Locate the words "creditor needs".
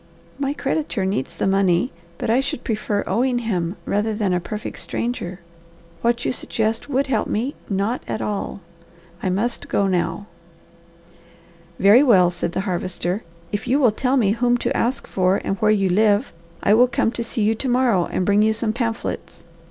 0.55-1.35